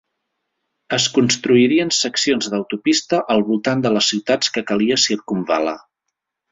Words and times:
Es 0.97 1.05
construirien 1.17 1.93
seccions 1.97 2.49
d'autopista 2.55 3.23
al 3.35 3.47
voltant 3.51 3.87
de 3.87 3.93
les 3.99 4.13
ciutats 4.15 4.55
que 4.57 4.69
calia 4.73 5.03
circumval·lar. 5.09 5.81